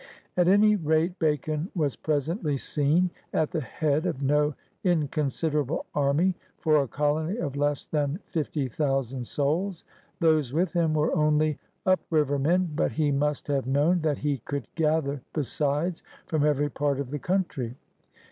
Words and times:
At 0.35 0.47
any 0.47 0.75
rate 0.75 1.19
Bacon 1.19 1.69
was 1.75 1.95
presaitly 1.95 2.57
seen 2.57 3.11
at 3.33 3.51
the 3.51 3.61
head 3.61 4.07
of 4.07 4.19
no 4.23 4.55
incon 4.83 5.09
siderable 5.27 5.85
army 5.93 6.33
for 6.57 6.77
a 6.81 6.87
colony 6.87 7.37
of 7.37 7.55
less 7.55 7.85
than 7.85 8.17
fifty 8.25 8.67
thousand 8.67 9.27
souls. 9.27 9.83
Those 10.19 10.53
with 10.53 10.73
him 10.73 10.95
were 10.95 11.15
only 11.15 11.59
up 11.85 11.99
river 12.09 12.39
men; 12.39 12.71
but 12.75 12.93
he 12.93 13.11
must 13.11 13.45
have 13.45 13.67
known 13.67 14.01
that 14.01 14.17
he 14.17 14.39
could 14.39 14.65
gather 14.73 15.21
besides 15.33 16.01
from 16.25 16.43
every 16.43 16.71
part 16.71 16.99
of 16.99 17.11
the 17.11 17.19
country. 17.19 17.75